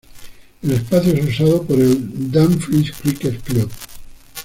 [0.63, 3.69] El espacio es usado por el Dumfries Cricket Club.